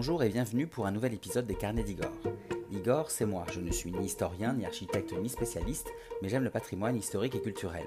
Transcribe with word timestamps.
Bonjour 0.00 0.22
et 0.22 0.28
bienvenue 0.28 0.68
pour 0.68 0.86
un 0.86 0.92
nouvel 0.92 1.12
épisode 1.12 1.48
des 1.48 1.56
Carnets 1.56 1.82
d'Igor. 1.82 2.12
Igor, 2.70 3.10
c'est 3.10 3.26
moi. 3.26 3.44
Je 3.52 3.58
ne 3.58 3.72
suis 3.72 3.90
ni 3.90 4.04
historien, 4.04 4.52
ni 4.52 4.64
architecte, 4.64 5.12
ni 5.20 5.28
spécialiste, 5.28 5.88
mais 6.22 6.28
j'aime 6.28 6.44
le 6.44 6.50
patrimoine 6.50 6.96
historique 6.96 7.34
et 7.34 7.40
culturel. 7.40 7.82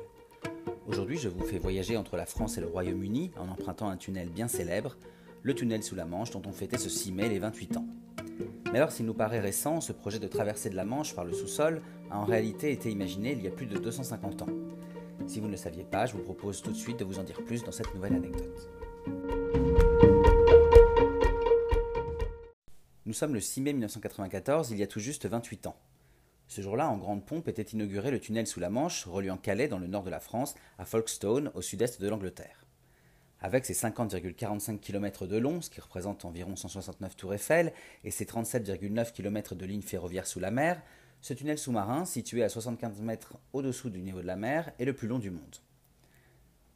Aujourd'hui, 0.89 1.17
je 1.17 1.29
vous 1.29 1.45
fais 1.45 1.57
voyager 1.57 1.95
entre 1.95 2.17
la 2.17 2.25
France 2.25 2.57
et 2.57 2.59
le 2.59 2.67
Royaume-Uni 2.67 3.31
en 3.39 3.47
empruntant 3.47 3.87
un 3.87 3.95
tunnel 3.95 4.27
bien 4.27 4.49
célèbre, 4.49 4.97
le 5.41 5.55
tunnel 5.55 5.83
sous 5.83 5.95
la 5.95 6.03
Manche 6.03 6.31
dont 6.31 6.41
on 6.45 6.51
fêtait 6.51 6.77
ce 6.77 6.89
6 6.89 7.13
mai 7.13 7.29
les 7.29 7.39
28 7.39 7.77
ans. 7.77 7.85
Mais 8.73 8.79
alors, 8.79 8.91
s'il 8.91 9.05
nous 9.05 9.13
paraît 9.13 9.39
récent, 9.39 9.79
ce 9.79 9.93
projet 9.93 10.19
de 10.19 10.27
traversée 10.27 10.69
de 10.69 10.75
la 10.75 10.83
Manche 10.83 11.15
par 11.15 11.23
le 11.23 11.31
sous-sol 11.31 11.81
a 12.09 12.19
en 12.19 12.25
réalité 12.25 12.73
été 12.73 12.91
imaginé 12.91 13.31
il 13.31 13.41
y 13.41 13.47
a 13.47 13.51
plus 13.51 13.67
de 13.67 13.77
250 13.77 14.41
ans. 14.41 14.49
Si 15.27 15.39
vous 15.39 15.47
ne 15.47 15.51
le 15.51 15.57
saviez 15.57 15.85
pas, 15.85 16.07
je 16.07 16.17
vous 16.17 16.23
propose 16.23 16.61
tout 16.61 16.71
de 16.71 16.77
suite 16.77 16.99
de 16.99 17.05
vous 17.05 17.19
en 17.19 17.23
dire 17.23 17.41
plus 17.45 17.63
dans 17.63 17.71
cette 17.71 17.95
nouvelle 17.95 18.15
anecdote. 18.15 18.69
Nous 23.11 23.17
sommes 23.17 23.33
le 23.33 23.41
6 23.41 23.59
mai 23.59 23.73
1994, 23.73 24.71
il 24.71 24.77
y 24.77 24.83
a 24.83 24.87
tout 24.87 25.01
juste 25.01 25.25
28 25.25 25.67
ans. 25.67 25.75
Ce 26.47 26.61
jour-là, 26.61 26.87
en 26.87 26.95
grande 26.95 27.25
pompe, 27.25 27.49
était 27.49 27.61
inauguré 27.61 28.09
le 28.09 28.21
tunnel 28.21 28.47
sous 28.47 28.61
la 28.61 28.69
Manche, 28.69 29.05
reliant 29.05 29.35
Calais, 29.35 29.67
dans 29.67 29.79
le 29.79 29.87
nord 29.87 30.03
de 30.03 30.09
la 30.09 30.21
France, 30.21 30.55
à 30.77 30.85
Folkestone, 30.85 31.51
au 31.53 31.61
sud-est 31.61 32.01
de 32.01 32.07
l'Angleterre. 32.07 32.65
Avec 33.41 33.65
ses 33.65 33.73
50,45 33.73 34.79
km 34.79 35.27
de 35.27 35.35
long, 35.35 35.59
ce 35.59 35.69
qui 35.69 35.81
représente 35.81 36.23
environ 36.23 36.55
169 36.55 37.17
tours 37.17 37.33
Eiffel, 37.33 37.73
et 38.05 38.11
ses 38.11 38.23
37,9 38.23 39.11
km 39.11 39.55
de 39.55 39.65
ligne 39.65 39.81
ferroviaire 39.81 40.25
sous 40.25 40.39
la 40.39 40.49
mer, 40.49 40.81
ce 41.19 41.33
tunnel 41.33 41.57
sous-marin, 41.57 42.05
situé 42.05 42.45
à 42.45 42.47
75 42.47 43.01
mètres 43.01 43.33
au-dessous 43.51 43.89
du 43.89 44.01
niveau 44.01 44.21
de 44.21 44.27
la 44.27 44.37
mer, 44.37 44.71
est 44.79 44.85
le 44.85 44.93
plus 44.93 45.09
long 45.09 45.19
du 45.19 45.31
monde. 45.31 45.57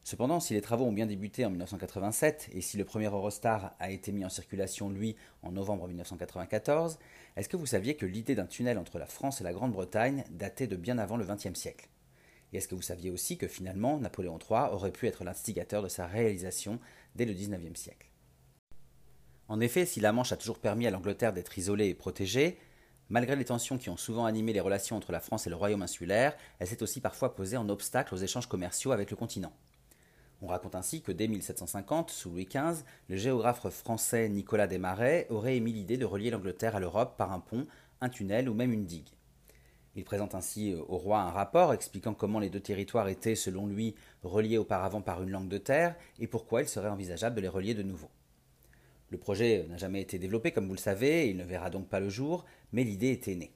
Cependant, 0.05 0.39
si 0.39 0.53
les 0.53 0.61
travaux 0.61 0.85
ont 0.85 0.91
bien 0.91 1.07
débuté 1.07 1.47
en 1.47 1.49
1987 1.49 2.49
et 2.53 2.61
si 2.61 2.77
le 2.77 2.85
premier 2.85 3.07
Eurostar 3.07 3.73
a 3.79 3.89
été 3.89 4.11
mis 4.11 4.23
en 4.23 4.29
circulation, 4.29 4.87
lui, 4.87 5.15
en 5.41 5.51
novembre 5.51 5.87
1994, 5.87 6.99
est-ce 7.35 7.49
que 7.49 7.57
vous 7.57 7.65
saviez 7.65 7.95
que 7.95 8.05
l'idée 8.05 8.35
d'un 8.35 8.45
tunnel 8.45 8.77
entre 8.77 8.99
la 8.99 9.07
France 9.07 9.41
et 9.41 9.43
la 9.43 9.51
Grande-Bretagne 9.51 10.23
datait 10.29 10.67
de 10.67 10.75
bien 10.75 10.99
avant 10.99 11.17
le 11.17 11.25
XXe 11.25 11.59
siècle? 11.59 11.89
Et 12.53 12.57
est-ce 12.57 12.67
que 12.67 12.75
vous 12.75 12.83
saviez 12.83 13.09
aussi 13.09 13.39
que 13.39 13.47
finalement 13.47 13.97
Napoléon 13.97 14.37
III 14.37 14.71
aurait 14.71 14.91
pu 14.91 15.07
être 15.07 15.23
l'instigateur 15.23 15.81
de 15.81 15.87
sa 15.87 16.05
réalisation 16.05 16.79
dès 17.15 17.25
le 17.25 17.33
XIXe 17.33 17.79
siècle? 17.79 18.11
En 19.47 19.59
effet, 19.59 19.87
si 19.87 20.01
la 20.01 20.11
Manche 20.11 20.31
a 20.31 20.37
toujours 20.37 20.59
permis 20.59 20.85
à 20.85 20.91
l'Angleterre 20.91 21.33
d'être 21.33 21.57
isolée 21.57 21.87
et 21.87 21.95
protégée, 21.95 22.59
Malgré 23.09 23.35
les 23.35 23.45
tensions 23.45 23.77
qui 23.77 23.91
ont 23.91 23.97
souvent 23.97 24.25
animé 24.25 24.51
les 24.51 24.59
relations 24.59 24.97
entre 24.97 25.11
la 25.11 25.19
France 25.19 25.45
et 25.45 25.51
le 25.51 25.55
royaume 25.55 25.83
insulaire, 25.83 26.35
elle 26.57 26.65
s'est 26.65 26.81
aussi 26.81 27.01
parfois 27.01 27.35
posée 27.35 27.55
en 27.55 27.69
obstacle 27.69 28.15
aux 28.15 28.17
échanges 28.17 28.47
commerciaux 28.49 28.93
avec 28.93 29.11
le 29.11 29.15
continent. 29.15 29.53
On 30.41 30.47
raconte 30.47 30.75
ainsi 30.75 31.01
que 31.01 31.11
dès 31.11 31.27
1750, 31.27 32.11
sous 32.11 32.29
Louis 32.29 32.45
XV, 32.45 32.83
le 33.07 33.15
géographe 33.15 33.69
français 33.69 34.27
Nicolas 34.29 34.67
Desmarais 34.67 35.27
aurait 35.29 35.55
émis 35.55 35.73
l'idée 35.73 35.97
de 35.97 36.05
relier 36.05 36.29
l'Angleterre 36.29 36.75
à 36.75 36.79
l'Europe 36.79 37.15
par 37.17 37.31
un 37.31 37.39
pont, 37.39 37.65
un 38.01 38.09
tunnel 38.09 38.49
ou 38.49 38.53
même 38.53 38.73
une 38.73 38.85
digue. 38.85 39.09
Il 39.95 40.03
présente 40.03 40.35
ainsi 40.35 40.75
au 40.89 40.97
roi 40.97 41.21
un 41.21 41.31
rapport 41.31 41.73
expliquant 41.73 42.13
comment 42.13 42.39
les 42.39 42.49
deux 42.49 42.59
territoires 42.59 43.07
étaient, 43.07 43.35
selon 43.35 43.65
lui, 43.65 43.95
reliés 44.23 44.57
auparavant 44.57 45.01
par 45.01 45.23
une 45.23 45.31
langue 45.31 45.47
de 45.47 45.57
terre 45.57 45.95
et 46.19 46.27
pourquoi 46.27 46.61
il 46.61 46.67
serait 46.67 46.89
envisageable 46.89 47.37
de 47.37 47.41
les 47.41 47.47
relier 47.47 47.73
de 47.73 47.83
nouveau. 47.83 48.09
Le 49.09 49.17
projet 49.17 49.65
n'a 49.69 49.77
jamais 49.77 50.01
été 50.01 50.19
développé, 50.19 50.51
comme 50.51 50.67
vous 50.67 50.73
le 50.73 50.79
savez, 50.79 51.29
il 51.29 51.37
ne 51.37 51.45
verra 51.45 51.69
donc 51.69 51.87
pas 51.87 52.01
le 52.01 52.09
jour, 52.09 52.43
mais 52.73 52.83
l'idée 52.83 53.11
était 53.11 53.35
née. 53.35 53.53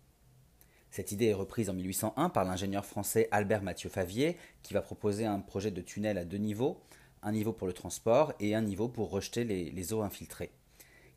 Cette 0.92 1.12
idée 1.12 1.28
est 1.28 1.34
reprise 1.34 1.70
en 1.70 1.74
1801 1.74 2.30
par 2.30 2.46
l'ingénieur 2.46 2.86
français 2.86 3.28
Albert 3.32 3.62
Mathieu 3.62 3.90
Favier, 3.90 4.38
qui 4.64 4.74
va 4.74 4.82
proposer 4.82 5.26
un 5.26 5.40
projet 5.40 5.70
de 5.70 5.82
tunnel 5.82 6.18
à 6.18 6.26
deux 6.26 6.38
niveaux, 6.38 6.82
un 7.22 7.32
niveau 7.32 7.54
pour 7.54 7.68
le 7.68 7.74
transport 7.74 8.34
et 8.40 8.56
un 8.56 8.62
niveau 8.62 8.88
pour 8.88 9.12
rejeter 9.12 9.44
les, 9.44 9.94
eaux 9.94 10.02
infiltrées. 10.02 10.52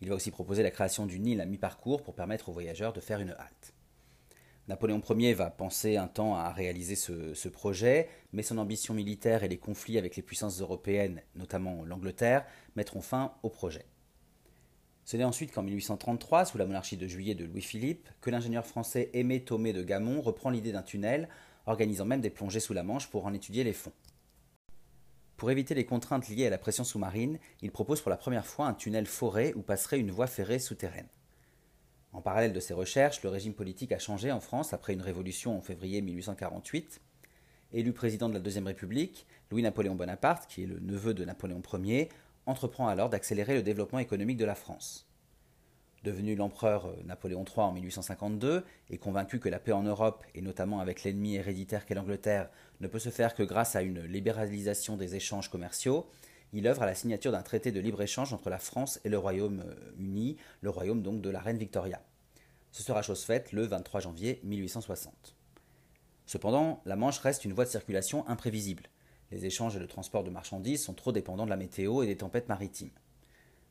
Il 0.02 0.08
va 0.08 0.14
aussi 0.14 0.30
proposer 0.30 0.62
la 0.62 0.70
création 0.70 1.06
d'une 1.06 1.26
île 1.26 1.40
à 1.40 1.46
mi-parcours 1.46 2.02
pour 2.02 2.14
permettre 2.14 2.48
aux 2.48 2.52
voyageurs 2.52 2.92
de 2.92 3.00
faire 3.00 3.20
une 3.20 3.30
halte. 3.30 3.72
Napoléon 4.68 5.02
Ier 5.10 5.34
va 5.34 5.50
penser 5.50 5.96
un 5.96 6.06
temps 6.06 6.36
à 6.36 6.52
réaliser 6.52 6.94
ce, 6.94 7.48
projet, 7.48 8.08
mais 8.32 8.42
son 8.42 8.58
ambition 8.58 8.94
militaire 8.94 9.42
et 9.42 9.48
les 9.48 9.58
conflits 9.58 9.98
avec 9.98 10.16
les 10.16 10.22
puissances 10.22 10.60
européennes, 10.60 11.22
notamment 11.34 11.84
l'Angleterre, 11.84 12.44
mettront 12.76 13.00
fin 13.00 13.34
au 13.42 13.48
projet. 13.48 13.86
Ce 15.04 15.16
n'est 15.16 15.24
ensuite 15.24 15.52
qu'en 15.52 15.62
1833, 15.62 16.44
sous 16.44 16.58
la 16.58 16.66
monarchie 16.66 16.96
de 16.96 17.06
juillet 17.06 17.34
de 17.34 17.44
Louis-Philippe, 17.44 18.08
que 18.20 18.30
l'ingénieur 18.30 18.64
français 18.64 19.10
Aimé 19.14 19.40
Thomé 19.40 19.72
de 19.72 19.82
Gamon 19.82 20.20
reprend 20.20 20.50
l'idée 20.50 20.72
d'un 20.72 20.82
tunnel, 20.82 21.28
organisant 21.66 22.04
même 22.04 22.20
des 22.20 22.30
plongées 22.30 22.60
sous 22.60 22.72
la 22.72 22.82
Manche 22.82 23.08
pour 23.08 23.26
en 23.26 23.34
étudier 23.34 23.64
les 23.64 23.72
fonds. 23.72 23.92
Pour 25.36 25.50
éviter 25.50 25.74
les 25.74 25.84
contraintes 25.84 26.28
liées 26.28 26.46
à 26.46 26.50
la 26.50 26.58
pression 26.58 26.84
sous-marine, 26.84 27.38
il 27.62 27.72
propose 27.72 28.00
pour 28.00 28.10
la 28.10 28.16
première 28.16 28.46
fois 28.46 28.66
un 28.66 28.74
tunnel 28.74 29.06
foré 29.06 29.52
où 29.56 29.62
passerait 29.62 29.98
une 29.98 30.12
voie 30.12 30.28
ferrée 30.28 30.60
souterraine. 30.60 31.08
En 32.12 32.20
parallèle 32.20 32.52
de 32.52 32.60
ces 32.60 32.74
recherches, 32.74 33.22
le 33.22 33.30
régime 33.30 33.54
politique 33.54 33.90
a 33.90 33.98
changé 33.98 34.30
en 34.30 34.40
France 34.40 34.72
après 34.72 34.92
une 34.92 35.00
révolution 35.00 35.56
en 35.56 35.60
février 35.60 36.00
1848. 36.00 37.00
Élu 37.72 37.92
président 37.92 38.28
de 38.28 38.34
la 38.34 38.40
Deuxième 38.40 38.66
République, 38.66 39.26
Louis-Napoléon 39.50 39.94
Bonaparte, 39.94 40.46
qui 40.46 40.62
est 40.62 40.66
le 40.66 40.78
neveu 40.78 41.14
de 41.14 41.24
Napoléon 41.24 41.62
Ier, 41.82 42.10
entreprend 42.46 42.88
alors 42.88 43.08
d'accélérer 43.08 43.54
le 43.54 43.62
développement 43.62 43.98
économique 43.98 44.36
de 44.36 44.44
la 44.44 44.54
France. 44.54 45.08
Devenu 46.04 46.34
l'empereur 46.34 46.86
euh, 46.86 46.96
Napoléon 47.04 47.44
III 47.44 47.66
en 47.66 47.72
1852 47.72 48.64
et 48.90 48.98
convaincu 48.98 49.38
que 49.38 49.48
la 49.48 49.60
paix 49.60 49.72
en 49.72 49.84
Europe, 49.84 50.24
et 50.34 50.42
notamment 50.42 50.80
avec 50.80 51.04
l'ennemi 51.04 51.36
héréditaire 51.36 51.86
qu'est 51.86 51.94
l'Angleterre, 51.94 52.50
ne 52.80 52.88
peut 52.88 52.98
se 52.98 53.10
faire 53.10 53.34
que 53.34 53.44
grâce 53.44 53.76
à 53.76 53.82
une 53.82 54.02
libéralisation 54.02 54.96
des 54.96 55.14
échanges 55.14 55.48
commerciaux, 55.48 56.08
il 56.52 56.66
œuvre 56.66 56.82
à 56.82 56.86
la 56.86 56.94
signature 56.94 57.32
d'un 57.32 57.42
traité 57.42 57.72
de 57.72 57.80
libre-échange 57.80 58.32
entre 58.32 58.50
la 58.50 58.58
France 58.58 59.00
et 59.04 59.08
le 59.08 59.18
Royaume-Uni, 59.18 60.36
le 60.60 60.70
royaume 60.70 61.02
donc 61.02 61.22
de 61.22 61.30
la 61.30 61.40
reine 61.40 61.56
Victoria. 61.56 62.02
Ce 62.72 62.82
sera 62.82 63.02
chose 63.02 63.22
faite 63.22 63.52
le 63.52 63.64
23 63.64 64.00
janvier 64.00 64.40
1860. 64.44 65.36
Cependant, 66.26 66.80
la 66.84 66.96
Manche 66.96 67.18
reste 67.18 67.44
une 67.44 67.52
voie 67.52 67.64
de 67.64 67.70
circulation 67.70 68.26
imprévisible. 68.28 68.84
Les 69.32 69.46
échanges 69.46 69.76
et 69.76 69.80
le 69.80 69.86
transport 69.86 70.24
de 70.24 70.30
marchandises 70.30 70.84
sont 70.84 70.92
trop 70.92 71.10
dépendants 71.10 71.46
de 71.46 71.50
la 71.50 71.56
météo 71.56 72.02
et 72.02 72.06
des 72.06 72.18
tempêtes 72.18 72.50
maritimes. 72.50 72.90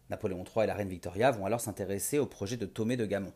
Napoléon 0.09 0.44
III 0.44 0.63
et 0.63 0.67
la 0.67 0.73
reine 0.73 0.89
Victoria 0.89 1.29
vont 1.29 1.45
alors 1.45 1.61
s'intéresser 1.61 2.17
au 2.17 2.25
projet 2.25 2.57
de 2.57 2.66
Thomé 2.66 2.97
de 2.97 3.05
Gamon. 3.05 3.31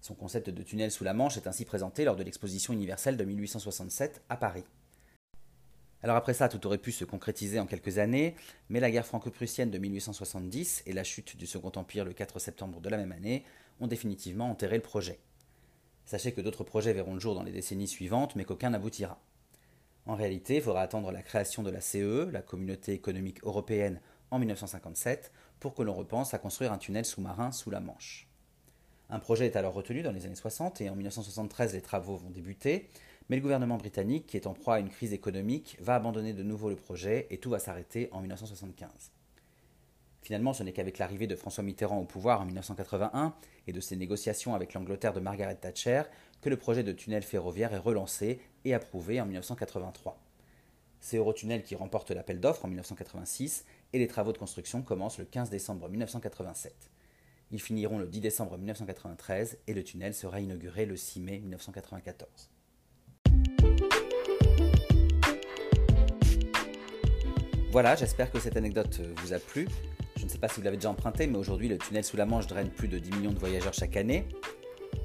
Son 0.00 0.14
concept 0.14 0.48
de 0.48 0.62
tunnel 0.62 0.92
sous 0.92 1.02
la 1.02 1.12
Manche 1.12 1.36
est 1.36 1.48
ainsi 1.48 1.64
présenté 1.64 2.04
lors 2.04 2.14
de 2.14 2.22
l'exposition 2.22 2.72
universelle 2.72 3.16
de 3.16 3.24
1867 3.24 4.22
à 4.28 4.36
Paris. 4.36 4.62
Alors 6.04 6.16
après 6.16 6.34
ça, 6.34 6.48
tout 6.48 6.64
aurait 6.68 6.78
pu 6.78 6.92
se 6.92 7.04
concrétiser 7.04 7.58
en 7.58 7.66
quelques 7.66 7.98
années, 7.98 8.36
mais 8.68 8.78
la 8.78 8.92
guerre 8.92 9.04
franco-prussienne 9.04 9.72
de 9.72 9.78
1870 9.78 10.84
et 10.86 10.92
la 10.92 11.02
chute 11.02 11.36
du 11.36 11.48
Second 11.48 11.72
Empire 11.74 12.04
le 12.04 12.12
4 12.12 12.38
septembre 12.38 12.80
de 12.80 12.88
la 12.88 12.96
même 12.96 13.12
année 13.12 13.44
ont 13.80 13.88
définitivement 13.88 14.48
enterré 14.48 14.76
le 14.76 14.82
projet. 14.82 15.18
Sachez 16.06 16.30
que 16.32 16.40
d'autres 16.40 16.64
projets 16.64 16.92
verront 16.92 17.14
le 17.14 17.20
jour 17.20 17.34
dans 17.34 17.42
les 17.42 17.52
décennies 17.52 17.88
suivantes, 17.88 18.36
mais 18.36 18.44
qu'aucun 18.44 18.70
n'aboutira. 18.70 19.20
En 20.06 20.14
réalité, 20.14 20.56
il 20.56 20.62
faudra 20.62 20.82
attendre 20.82 21.12
la 21.12 21.22
création 21.22 21.62
de 21.62 21.70
la 21.70 21.80
CE, 21.80 22.30
la 22.30 22.42
Communauté 22.42 22.92
économique 22.92 23.42
européenne, 23.44 24.00
en 24.30 24.38
1957, 24.38 25.32
pour 25.58 25.74
que 25.74 25.82
l'on 25.82 25.94
repense 25.94 26.34
à 26.34 26.38
construire 26.38 26.72
un 26.72 26.78
tunnel 26.78 27.04
sous-marin 27.04 27.52
sous 27.52 27.70
la 27.70 27.80
Manche. 27.80 28.28
Un 29.08 29.18
projet 29.18 29.46
est 29.46 29.56
alors 29.56 29.74
retenu 29.74 30.02
dans 30.02 30.12
les 30.12 30.24
années 30.26 30.36
60 30.36 30.80
et 30.80 30.88
en 30.88 30.94
1973 30.94 31.74
les 31.74 31.80
travaux 31.80 32.16
vont 32.16 32.30
débuter, 32.30 32.88
mais 33.28 33.36
le 33.36 33.42
gouvernement 33.42 33.76
britannique, 33.76 34.26
qui 34.26 34.36
est 34.36 34.46
en 34.46 34.54
proie 34.54 34.76
à 34.76 34.80
une 34.80 34.88
crise 34.88 35.12
économique, 35.12 35.76
va 35.80 35.96
abandonner 35.96 36.32
de 36.32 36.42
nouveau 36.42 36.70
le 36.70 36.76
projet 36.76 37.26
et 37.30 37.38
tout 37.38 37.50
va 37.50 37.58
s'arrêter 37.58 38.08
en 38.12 38.20
1975. 38.20 39.12
Finalement, 40.22 40.52
ce 40.52 40.62
n'est 40.62 40.72
qu'avec 40.72 40.98
l'arrivée 40.98 41.26
de 41.26 41.36
François 41.36 41.64
Mitterrand 41.64 41.98
au 41.98 42.04
pouvoir 42.04 42.40
en 42.40 42.44
1981 42.44 43.34
et 43.66 43.72
de 43.72 43.80
ses 43.80 43.96
négociations 43.96 44.54
avec 44.54 44.74
l'Angleterre 44.74 45.12
de 45.12 45.20
Margaret 45.20 45.56
Thatcher 45.56 46.02
que 46.42 46.48
le 46.50 46.56
projet 46.56 46.82
de 46.82 46.92
tunnel 46.92 47.22
ferroviaire 47.22 47.72
est 47.72 47.78
relancé 47.78 48.40
et 48.64 48.74
approuvé 48.74 49.20
en 49.20 49.26
1983. 49.26 50.18
C'est 51.00 51.16
Eurotunnel 51.16 51.62
qui 51.62 51.74
remporte 51.74 52.10
l'appel 52.10 52.40
d'offres 52.40 52.66
en 52.66 52.68
1986 52.68 53.64
et 53.94 53.98
les 53.98 54.06
travaux 54.06 54.32
de 54.32 54.38
construction 54.38 54.82
commencent 54.82 55.18
le 55.18 55.24
15 55.24 55.48
décembre 55.48 55.88
1987. 55.88 56.74
Ils 57.52 57.60
finiront 57.60 57.98
le 57.98 58.06
10 58.06 58.20
décembre 58.20 58.58
1993 58.58 59.58
et 59.66 59.74
le 59.74 59.82
tunnel 59.82 60.14
sera 60.14 60.40
inauguré 60.40 60.84
le 60.84 60.96
6 60.96 61.20
mai 61.20 61.38
1994. 61.38 62.50
Voilà, 67.72 67.96
j'espère 67.96 68.30
que 68.30 68.38
cette 68.38 68.56
anecdote 68.56 69.00
vous 69.16 69.32
a 69.32 69.38
plu. 69.38 69.66
Je 70.20 70.26
ne 70.26 70.30
sais 70.30 70.36
pas 70.36 70.48
si 70.48 70.56
vous 70.56 70.64
l'avez 70.64 70.76
déjà 70.76 70.90
emprunté, 70.90 71.26
mais 71.26 71.38
aujourd'hui 71.38 71.66
le 71.66 71.78
tunnel 71.78 72.04
sous 72.04 72.18
la 72.18 72.26
Manche 72.26 72.46
draine 72.46 72.68
plus 72.68 72.88
de 72.88 72.98
10 72.98 73.12
millions 73.12 73.32
de 73.32 73.38
voyageurs 73.38 73.72
chaque 73.72 73.96
année. 73.96 74.28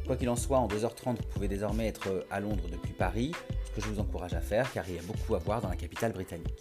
Quoi 0.06 0.18
qu'il 0.18 0.28
en 0.28 0.36
soit, 0.36 0.58
en 0.58 0.68
2h30, 0.68 1.16
vous 1.16 1.28
pouvez 1.30 1.48
désormais 1.48 1.88
être 1.88 2.26
à 2.30 2.42
Londres 2.42 2.66
depuis 2.70 2.92
Paris, 2.92 3.32
ce 3.64 3.72
que 3.72 3.80
je 3.80 3.88
vous 3.88 4.02
encourage 4.02 4.34
à 4.34 4.42
faire 4.42 4.70
car 4.74 4.84
il 4.90 4.96
y 4.96 5.00
a 5.00 5.02
beaucoup 5.04 5.36
à 5.36 5.38
voir 5.38 5.62
dans 5.62 5.70
la 5.70 5.78
capitale 5.78 6.12
britannique. 6.12 6.60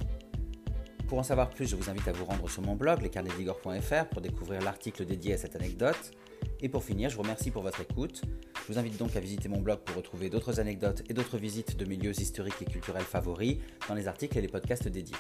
Pour 1.09 1.19
en 1.19 1.25
savoir 1.25 1.51
plus, 1.51 1.67
je 1.67 1.75
vous 1.75 1.91
invite 1.91 2.07
à 2.07 2.13
vous 2.13 2.25
rendre 2.25 2.49
sur 2.49 2.63
mon 2.63 2.77
blog, 2.77 3.03
lescarnetsdigor.fr, 3.03 4.09
pour 4.13 4.23
découvrir 4.23 4.63
l'article 4.63 5.05
dédié 5.05 5.35
à 5.35 5.37
cette 5.37 5.57
anecdote. 5.57 6.13
Et 6.61 6.69
pour 6.69 6.85
finir, 6.85 7.11
je 7.11 7.17
vous 7.17 7.23
remercie 7.23 7.51
pour 7.51 7.63
votre 7.63 7.81
écoute. 7.81 8.23
Je 8.55 8.73
vous 8.73 8.79
invite 8.79 8.97
donc 8.99 9.17
à 9.17 9.21
visiter 9.21 9.49
mon 9.49 9.63
blog 9.63 9.81
pour 9.81 9.97
retrouver 9.97 10.31
d'autres 10.31 10.61
anecdotes 10.61 11.03
et 11.11 11.13
d'autres 11.13 11.39
visites 11.39 11.77
de 11.77 11.85
milieux 11.87 12.13
historiques 12.13 12.63
et 12.63 12.67
culturels 12.67 13.03
favoris 13.03 13.57
dans 13.89 13.95
les 13.97 14.07
articles 14.07 14.39
et 14.39 14.41
les 14.41 14.49
podcasts 14.49 14.87
dédiés. 14.87 15.17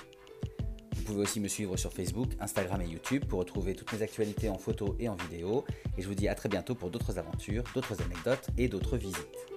Vous 1.05 1.12
pouvez 1.12 1.25
aussi 1.25 1.39
me 1.39 1.49
suivre 1.49 1.77
sur 1.77 1.93
Facebook, 1.93 2.31
Instagram 2.41 2.81
et 2.81 2.87
YouTube 2.87 3.27
pour 3.27 3.41
retrouver 3.41 3.75
toutes 3.75 3.93
mes 3.93 4.01
actualités 4.01 4.49
en 4.49 4.56
photo 4.56 4.97
et 4.99 5.11
en 5.11 5.17
vidéo. 5.17 5.67
Et 5.99 6.03
je 6.03 6.09
vous 6.09 6.15
dis 6.15 6.29
à 6.29 6.35
très 6.35 6.49
bientôt 6.49 6.75
pour 6.75 6.89
d'autres 6.89 7.19
aventures, 7.19 7.62
d'autres 7.75 8.01
anecdotes 8.01 8.49
et 8.56 8.69
d'autres 8.69 8.97
visites. 8.97 9.54